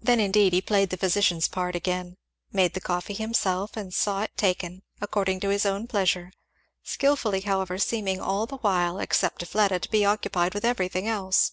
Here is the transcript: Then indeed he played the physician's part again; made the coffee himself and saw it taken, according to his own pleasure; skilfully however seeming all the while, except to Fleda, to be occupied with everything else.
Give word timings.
Then 0.00 0.18
indeed 0.18 0.54
he 0.54 0.62
played 0.62 0.88
the 0.88 0.96
physician's 0.96 1.46
part 1.46 1.74
again; 1.76 2.16
made 2.52 2.72
the 2.72 2.80
coffee 2.80 3.12
himself 3.12 3.76
and 3.76 3.92
saw 3.92 4.22
it 4.22 4.34
taken, 4.38 4.82
according 4.98 5.40
to 5.40 5.50
his 5.50 5.66
own 5.66 5.86
pleasure; 5.86 6.32
skilfully 6.84 7.42
however 7.42 7.76
seeming 7.76 8.18
all 8.22 8.46
the 8.46 8.56
while, 8.56 8.98
except 8.98 9.40
to 9.40 9.44
Fleda, 9.46 9.78
to 9.80 9.90
be 9.90 10.06
occupied 10.06 10.54
with 10.54 10.64
everything 10.64 11.06
else. 11.06 11.52